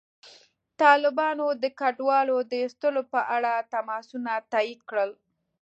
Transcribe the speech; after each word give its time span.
طالبانو 0.81 1.45
د 1.63 1.65
کډوالو 1.79 2.37
د 2.49 2.53
ایستلو 2.63 3.01
په 3.13 3.21
اړه 3.35 3.53
تماسونه 3.73 4.31
تایید 4.53 4.79
کړل. 4.89 5.11